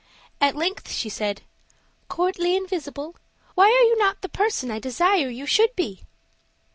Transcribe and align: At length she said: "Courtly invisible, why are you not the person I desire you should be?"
At 0.41 0.55
length 0.55 0.91
she 0.91 1.09
said: 1.09 1.43
"Courtly 2.07 2.55
invisible, 2.55 3.15
why 3.53 3.65
are 3.67 3.85
you 3.85 3.95
not 3.99 4.21
the 4.23 4.29
person 4.29 4.71
I 4.71 4.79
desire 4.79 5.29
you 5.29 5.45
should 5.45 5.75
be?" 5.75 6.05